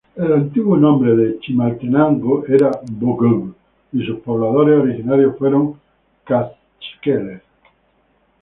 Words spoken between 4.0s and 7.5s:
sus pobladores originarios fueron kaqchikeles.